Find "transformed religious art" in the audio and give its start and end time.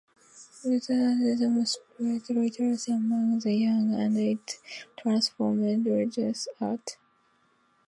4.97-6.97